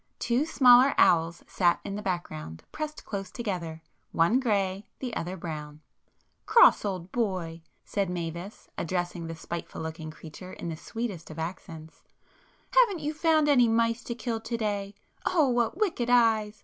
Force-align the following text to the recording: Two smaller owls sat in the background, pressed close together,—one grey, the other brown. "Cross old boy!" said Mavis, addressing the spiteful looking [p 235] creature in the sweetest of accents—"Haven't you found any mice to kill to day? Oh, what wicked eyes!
Two 0.17 0.45
smaller 0.47 0.95
owls 0.97 1.43
sat 1.45 1.79
in 1.85 1.93
the 1.95 2.01
background, 2.01 2.63
pressed 2.71 3.05
close 3.05 3.29
together,—one 3.29 4.39
grey, 4.39 4.87
the 4.97 5.15
other 5.15 5.37
brown. 5.37 5.79
"Cross 6.47 6.83
old 6.83 7.11
boy!" 7.11 7.61
said 7.85 8.09
Mavis, 8.09 8.67
addressing 8.79 9.27
the 9.27 9.35
spiteful 9.35 9.79
looking 9.79 10.09
[p 10.09 10.15
235] 10.15 10.19
creature 10.19 10.53
in 10.53 10.69
the 10.69 10.75
sweetest 10.75 11.29
of 11.29 11.37
accents—"Haven't 11.37 13.01
you 13.01 13.13
found 13.13 13.47
any 13.47 13.67
mice 13.67 14.03
to 14.05 14.15
kill 14.15 14.39
to 14.39 14.57
day? 14.57 14.95
Oh, 15.27 15.49
what 15.49 15.77
wicked 15.77 16.09
eyes! 16.09 16.57